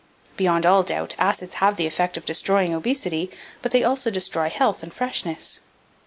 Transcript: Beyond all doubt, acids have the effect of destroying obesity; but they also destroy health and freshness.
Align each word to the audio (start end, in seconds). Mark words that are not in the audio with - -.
Beyond 0.35 0.65
all 0.65 0.81
doubt, 0.81 1.13
acids 1.19 1.53
have 1.61 1.77
the 1.77 1.85
effect 1.85 2.17
of 2.17 2.25
destroying 2.25 2.73
obesity; 2.73 3.29
but 3.61 3.71
they 3.71 3.83
also 3.83 4.09
destroy 4.09 4.49
health 4.49 4.81
and 4.81 4.91
freshness. 4.91 5.59